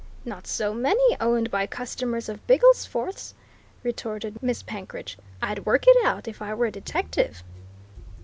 "Not 0.25 0.47
so 0.47 0.73
many 0.73 1.15
owned 1.19 1.51
by 1.51 1.67
customers 1.67 2.27
of 2.27 2.41
Bigglesforth's!" 2.47 3.35
retorted 3.83 4.41
Miss 4.41 4.63
Penkridge. 4.63 5.15
"I'd 5.43 5.63
work 5.67 5.83
it 5.87 5.95
out, 6.03 6.27
if 6.27 6.41
I 6.41 6.55
were 6.55 6.65
a 6.65 6.71
detective!" 6.71 7.43